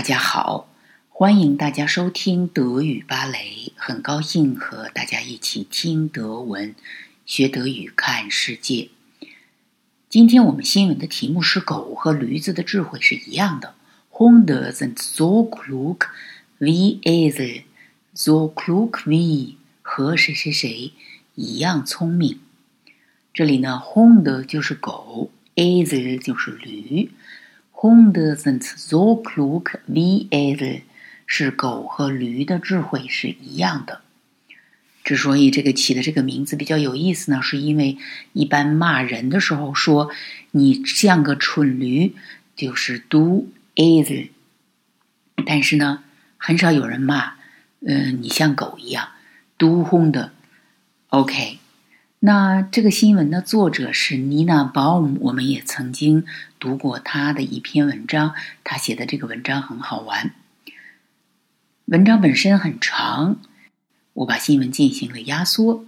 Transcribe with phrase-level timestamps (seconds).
[0.00, 0.66] 大家好，
[1.10, 3.74] 欢迎大家收听德语芭蕾。
[3.76, 6.74] 很高兴和大家一起听德文、
[7.26, 8.88] 学德语、看世界。
[10.08, 13.74] 今天我们新闻的题目是“狗和驴子的智慧是一样的”。
[14.10, 16.06] Hunde sind so klug
[16.58, 17.64] wie Esel,
[18.14, 20.94] so klug wie 和谁谁谁
[21.34, 22.40] 一样聪明。
[23.34, 27.10] 这里呢，Hunde 就是狗，Esel 就是驴。
[27.82, 30.82] Hunde sind so klug wie Esel，
[31.24, 34.02] 是狗和驴的智慧是一样的。
[35.02, 37.96] 之所以这个起的这个名字比较有意思呢，是因为
[38.34, 40.10] 一般骂人的时候说
[40.50, 42.14] 你像个蠢驴，
[42.54, 44.28] 就是 do Esel。
[45.46, 46.04] 但是呢，
[46.36, 47.36] 很少有人骂，
[47.80, 49.08] 嗯，你像狗一样
[49.56, 50.28] do Hunde。
[51.08, 51.58] OK。
[52.22, 56.26] 那这个新闻的作者是妮娜·鲍姆，我们也曾经
[56.58, 58.34] 读过她的一篇文章。
[58.62, 60.34] 她写的这个文章很好玩，
[61.86, 63.40] 文章本身很长，
[64.12, 65.86] 我把新闻进行了压缩。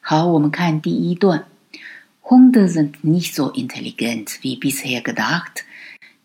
[0.00, 1.46] 好，我们看第一段
[2.22, 5.64] ：Hunde sind nicht so intelligent wie bisher gedacht.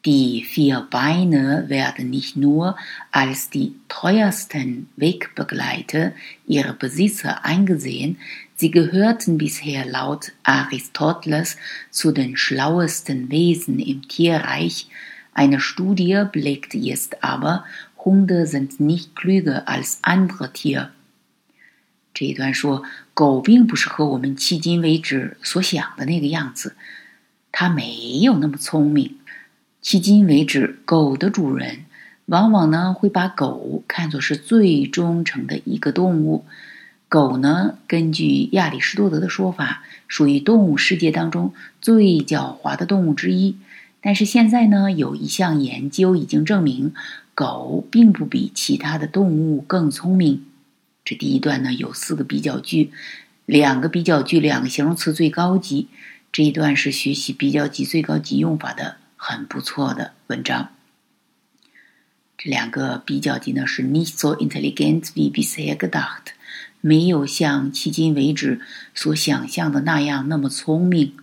[0.07, 2.77] Die vier Beine werden nicht nur
[3.13, 6.13] als die teuersten Wegbegleiter
[6.45, 8.19] ihrer Besitzer eingesehen,
[8.57, 11.57] sie gehörten bisher laut Aristoteles
[11.91, 14.89] zu den schlauesten Wesen im Tierreich.
[15.35, 17.65] Eine Studie belegt jetzt aber,
[18.05, 20.91] Hunde sind nicht klüger als andere Tiere.
[22.13, 22.83] 这一段说，
[23.15, 26.75] 狗并不是和我们迄今为止所想的那个样子，
[27.53, 29.17] 它没有那么聪明。
[29.84, 31.86] 迄今为止，狗的主人
[32.26, 36.44] 往往呢会把狗看作是最忠诚的一个动物。
[37.08, 43.56] 狗呢，根据亚里士多德的说法，属于动物世界当中最狡猾的动物之一。
[44.02, 46.94] 但是现在呢，有一项研究已经证明，
[47.34, 50.44] 狗并不比其他的动物更聪明。
[51.06, 52.92] 这第一段呢有四个比较句，
[53.46, 55.88] 两个比较句，两个形容词最高级。
[56.34, 58.98] 这一段是学习比较级最高级用法的。
[59.30, 60.70] 很不错的文章。
[62.38, 66.28] 这两个比较级呢是 nicht so intelligent wie bisher gedacht，
[66.80, 68.62] 没有像迄今为止
[68.96, 71.18] 所想象的那样那么聪明。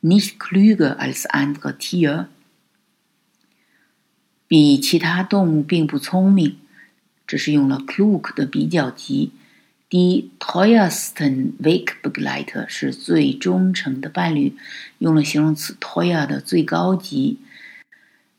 [0.00, 2.26] nicht klüger als andere Tiere，
[4.46, 6.58] 比其他动物并不聪明。
[7.26, 9.32] 这是用了 klug 的比较级。
[9.92, 14.56] Die teuersten Wegbegleiter 是最忠诚的伴侣，
[14.96, 17.36] 用了形容词 teuer 的最高级。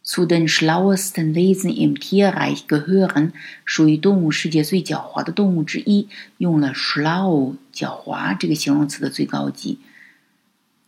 [0.04, 3.34] Zu den schlauesten Wesen im Tierreich gehören
[3.66, 6.08] 属于动物世界最狡猾的动物之一，
[6.40, 9.78] 用了 schlau 狡猾这个形容词的最高级。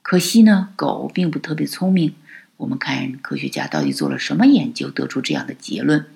[0.02, 2.16] 可惜呢，狗并不特别聪明。
[2.58, 6.08] 我们看科学家到底做了什么研究，得出这样的结论。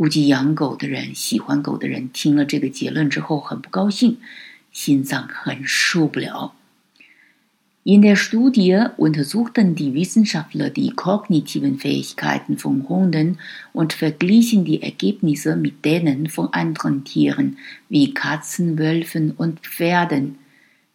[0.00, 4.18] 估计养狗的人、喜欢狗的人听了这个结论之后很不高兴，
[4.70, 6.54] 心脏很受不了。
[7.88, 13.38] In der Studie untersuchten die Wissenschaftler die kognitiven Fähigkeiten von Hunden
[13.72, 17.58] und verglichen die Ergebnisse mit denen von anderen Tieren
[17.88, 20.36] wie Katzen, Wölfen und Pferden.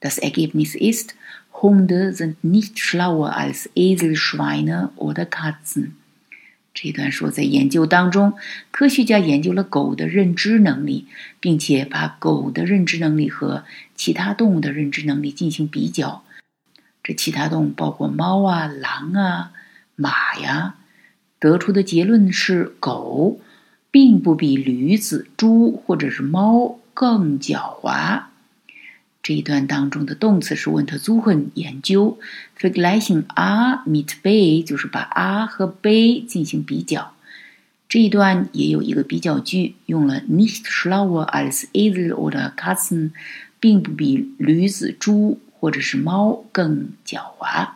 [0.01, 1.15] Das Ergebnis ist,
[1.61, 5.95] Hunde sind nicht schlauer als Esel, Schweine oder Katzen.
[6.78, 8.34] 这段说，在研究当中，
[8.70, 11.06] 科学家研究了狗的认知能力，
[11.40, 13.64] 并且把狗的认知能力和
[13.94, 16.22] 其他动物的认知能力进行比较。
[17.02, 19.52] 这其他动物包括猫啊、狼啊、
[19.94, 20.74] 马呀。
[21.38, 23.40] 得出的结论是，狗
[23.90, 28.24] 并不比驴子、猪或者是猫更狡猾。
[29.26, 32.16] 这一段当中的动词是 untersuchen 研究
[32.54, 35.44] f i g l e i c h e n a mit b 就是把 a
[35.44, 37.12] 和 b 进行比较。
[37.88, 43.10] 这一段也有一个比较句，用了 nicht schlauer als Esel oder Katzen，
[43.58, 47.70] 并不比驴子、猪或者是猫更狡猾。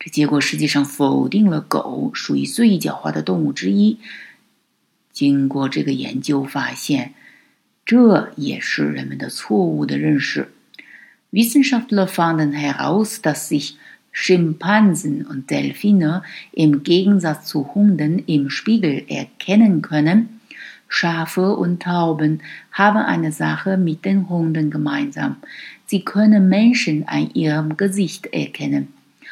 [0.00, 3.98] 这结果实际上否定了狗属于最狡猾的动物之一。
[5.12, 7.14] 经过这个研究发现。
[7.89, 10.49] 这也是人们的错误的认识。
[11.31, 13.77] Wissenschaftler fanden heraus, dass sich
[14.11, 16.23] Schimpansen und Delfine
[16.53, 20.39] im Gegensatz zu Hunden im Spiegel erkennen können.
[20.87, 22.41] Schafe und Tauben
[22.71, 25.35] haben eine Sache mit den Hunden gemeinsam.
[25.85, 28.87] Sie können Menschen an ihrem Gesicht erkennen.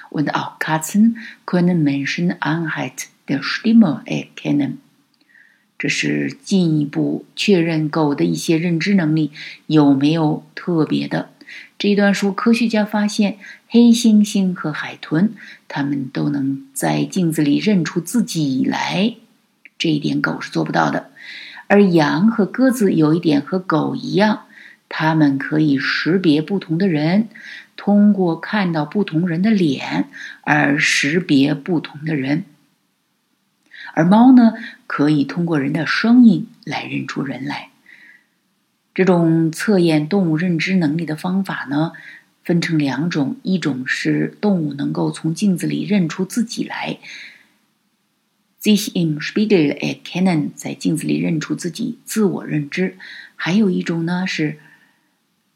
[0.10, 4.81] Und auch Katzen können Menschen anhand der Stimme erkennen.
[5.79, 9.31] 这是进一步确认狗的一些认知能力
[9.67, 11.31] 有没有特别的。
[11.79, 13.39] 这一段说，科学家发现
[13.69, 15.31] 黑猩猩和海豚，
[15.69, 19.15] 它们都能在镜子里认出自己来。
[19.79, 21.11] 这一点狗是做不到的。
[21.69, 24.47] 而羊和鸽子有一点和狗一样，
[24.89, 27.29] 它们可以识别不同的人，
[27.77, 30.09] 通过看到不同人的脸
[30.43, 32.45] 而识别不同的人。
[33.94, 34.55] 而猫呢，
[34.87, 37.70] 可以通过人的声音来认出人来。
[38.94, 41.93] 这种测验动物认知能力的方法呢，
[42.43, 46.99] 分成两种：一种是动物能够从镜子里认出自己来
[48.61, 52.94] ，sich im Spiegel erkennen，在镜子里认出自己，自我认知；
[53.37, 54.58] 还有一种呢是，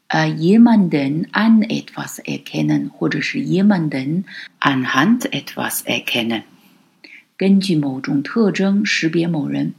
[0.07, 4.23] 呃，jemanden an etwas erkennen，或者是 jemanden
[4.61, 6.43] anhand etwas erkennen。
[7.35, 9.73] 根据某种特征识别某人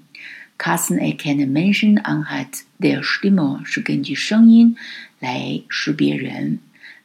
[0.59, 4.77] ，Kassen erkennen Menschen anhand der Stimme 是根据声音
[5.21, 6.59] 来识别人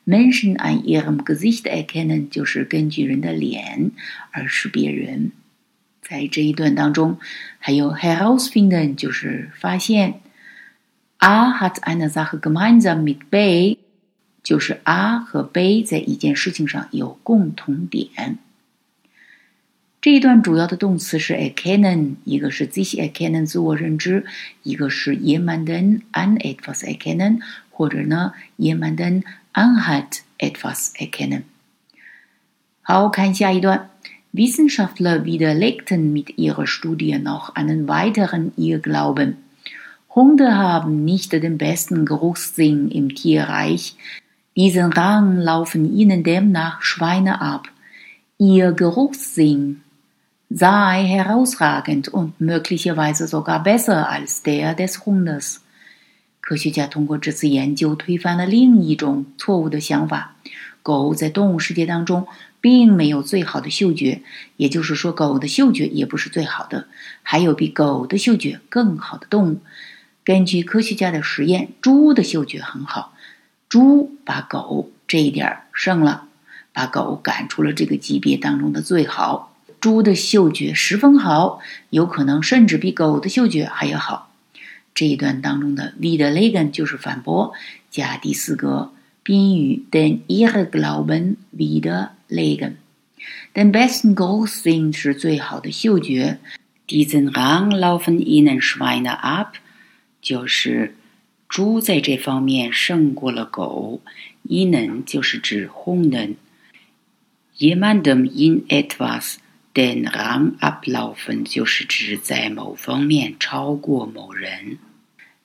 [0.08, 3.92] mention an ihrem Gesicht erkennen 就是根据人的脸
[4.32, 5.32] 而识别人。
[6.02, 7.20] 在这一段当中，
[7.60, 10.22] 还有 herausfinden 就是发现
[11.20, 13.78] ，A hat eine Sache gemeinsam mit B
[14.42, 18.40] 就是 A 和 B 在一件事情上有共同点。
[20.01, 24.27] 这一段主要的动词是 erkennen，一个是 sich erkennen 自我认知，
[24.63, 27.41] 一个是 jemanden an etwas erkennen，
[27.71, 29.23] 或者呢 jemanden
[29.55, 31.45] anhand etwas erkennen。
[32.83, 33.89] 好，看下一段。
[34.35, 39.37] Wissenschaftler widerlegten mit ihrer Studie noch einen weiteren Irrglauben.
[40.15, 43.95] Hunde haben nicht den besten Geruchssinn im Tierreich.
[44.57, 47.69] Diesen Rang laufen ihnen demnach Schweine ab.
[48.39, 49.83] Ihr Geruchssinn
[50.52, 55.58] sei herausragend und möglicherweise sogar besser als der des Hundes。
[56.42, 60.36] 科学家通过这次研究推翻了另一种错误的想法：
[60.82, 62.28] 狗在动物世界当中
[62.60, 64.24] 并没有最好的嗅觉，
[64.58, 66.88] 也就是说，狗的嗅觉也不是最好的。
[67.22, 69.60] 还有比狗的嗅觉更好的动物。
[70.24, 73.14] 根据科学家的实验，猪的嗅觉很好，
[73.70, 76.26] 猪把狗这一点胜了，
[76.74, 79.49] 把狗赶出了这个级别当中的最好。
[79.80, 81.60] 猪的嗅觉十分好，
[81.90, 84.32] 有可能甚至比狗的嗅觉还要好。
[84.94, 87.54] 这一段当中的 widerlegen 就是反驳，
[87.90, 88.92] 加第四个
[89.24, 92.74] 宾语 den ihre Glauben widerlegen。
[93.54, 96.40] den besten Geruchssinn 是最好的嗅觉
[96.88, 99.52] ，diesen Rang laufen ihnen Schweine ab，
[100.22, 100.96] 就是
[101.48, 104.02] 猪在这方面胜过了狗。
[104.48, 109.38] ihnen 就是指 Hunden，jemandem in etwas。
[109.75, 114.79] Den Rang ablaufen 就是指在某方面超过某人。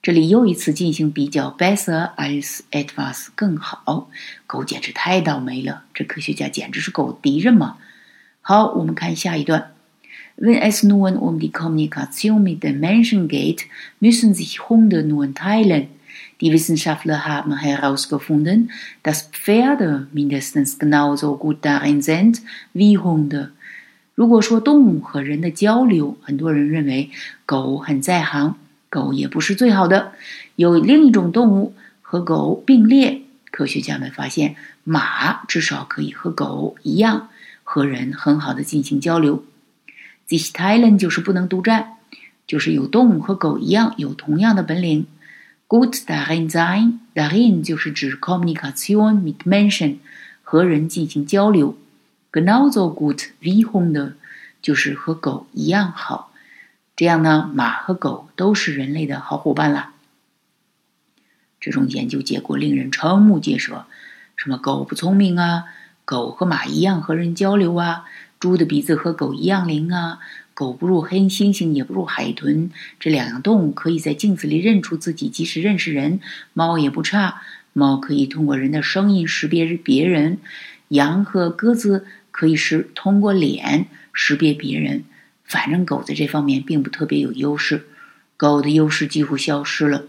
[0.02, 4.10] 这里又一次进行比较，besser als etwas 更好。
[4.48, 7.78] 狗简直太倒霉了，这科学家简直是狗敌人嘛！
[8.42, 9.72] 好，我们看下一段。
[10.38, 13.66] Wenn es nun um die Kommunikation mit den Menschen geht,
[14.00, 15.88] müssen sich Hunde nun teilen.
[16.40, 18.70] Die Wissenschaftler haben herausgefunden,
[19.04, 22.42] dass Pferde mindestens genauso gut darin sind
[22.74, 23.52] wie Hunde.
[24.15, 27.11] 如果说动物和人的交流，很多人认为
[27.47, 28.55] 狗很在行，
[28.89, 30.13] 狗也不是最好的。
[30.55, 37.29] 有另一种动物和狗并列，科学家们发现马至少可以和狗一样
[37.65, 39.45] 和人很好的进行交流。
[40.29, 41.97] This talent 就是不能独占，
[42.47, 45.07] 就是有动物和狗一样有同样的本领。
[45.67, 49.97] Good darin sein，darin 就是指 communication mit Menschen，
[50.43, 51.77] 和人进行交流。
[52.35, 54.15] Genauso gut wie Hunde，
[54.61, 56.33] 就是和狗一样好。
[56.97, 59.95] 这样呢，马和狗都是人类的好伙伴啦。
[61.61, 63.87] 这种研究结果令人瞠目结舌。
[64.35, 65.67] 什么狗不聪明啊？
[66.05, 68.05] 狗和马一样和人交流啊？
[68.41, 70.19] 猪的鼻子和狗一样灵啊？
[70.55, 72.73] 狗不如黑猩猩，也不如海豚。
[72.99, 76.19] 这两样动物可以在镜子里认出自己，即使认识人。
[76.53, 80.39] 猫也不差，猫可以通过人的声音识别别人。
[80.89, 82.05] 羊和鸽子。
[82.34, 85.04] 可以是通过脸识别别人，
[85.44, 87.86] 反正狗在这方面并不特别有优势，
[88.38, 90.06] 狗的优势几乎消失了。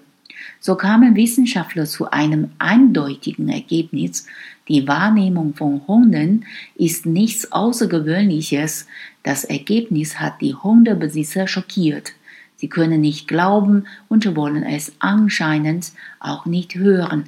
[0.63, 4.27] So kamen Wissenschaftler zu einem eindeutigen Ergebnis:
[4.69, 6.45] Die Wahrnehmung von Hunden
[6.77, 8.87] ist nichts Außergewöhnliches.
[9.23, 12.13] Das Ergebnis hat die Hundebesitzer schockiert.
[12.57, 17.25] Sie können nicht glauben und wollen es anscheinend auch nicht hören,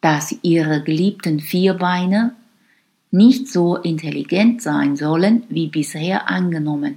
[0.00, 2.34] dass ihre geliebten Vierbeine
[3.11, 6.95] nicht so intelligent sein sollen wie bisher angenommen。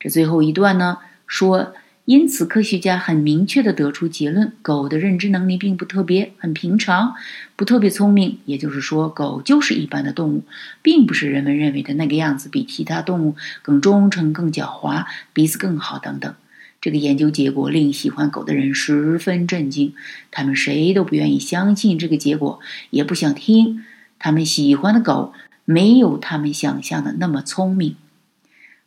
[0.00, 7.14] 这最后一段呢，说因此，科学家很明确地得出结论：狗的认知能力并不特别，很平常，
[7.54, 8.38] 不特别聪明。
[8.44, 10.42] 也就是说，狗就是一般的动物，
[10.82, 16.34] 并不是人们认为的那个样子，比其他动物更忠诚、更狡猾、鼻子更好等等。
[16.80, 19.94] 这个研究结果令喜欢狗的人十分震惊，
[20.32, 22.58] 他们谁都不愿意相信这个结果，
[22.90, 23.84] 也不想听。
[24.22, 25.32] 他们喜欢的狗
[25.64, 27.96] 没有他们想象的那么聪明。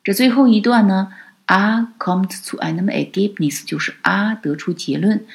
[0.01, 1.11] 这最后一段呢
[1.47, 5.25] ？A kommt zu einem Ergebnis，就是 A 得出结论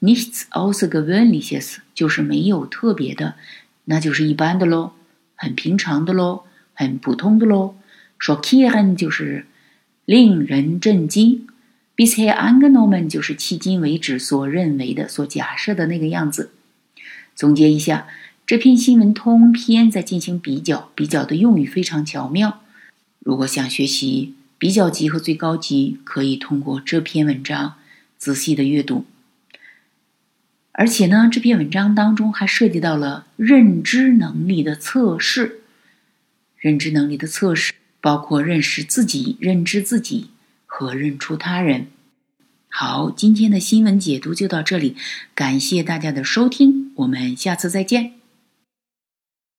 [0.00, 3.34] ，nichts außergewöhnliches 就是没有特别的，
[3.84, 4.92] 那就是一般的喽，
[5.34, 7.74] 很平常的喽，很普通的喽。
[8.18, 9.44] Schockieren 就是
[10.06, 11.46] 令人震惊
[11.94, 16.50] ，bisher angenommen 就是迄今为止所认为的、所假设的那个样子。
[17.34, 18.06] 总结一下，
[18.50, 22.62] 这篇新闻通篇在进行比较，比较的用语非常巧妙。
[23.20, 27.76] 如果想学习，比较级和最高级可以通过这篇文章
[28.18, 29.04] 仔细的阅读，
[30.72, 35.60] 而且呢，这篇文章当中还涉及到了认知能力的测试。
[36.58, 40.30] 认知能力的测试包括认识自己、认知自己
[40.66, 41.86] 和认出他人。
[42.68, 44.96] 好，今天的新闻解读就到这里，
[45.36, 48.14] 感谢大家的收听，我们下次再见。